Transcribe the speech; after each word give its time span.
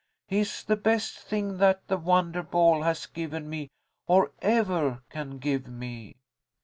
He 0.29 0.39
is 0.39 0.63
the 0.63 0.77
best 0.77 1.19
thing 1.19 1.57
that 1.59 1.87
the 1.87 1.95
wonder 1.95 2.41
ball 2.41 2.81
has 2.81 3.05
given 3.05 3.47
me, 3.47 3.67
or 4.07 4.31
ever 4.41 5.03
can 5.11 5.37
give 5.37 5.67
me. 5.67 6.15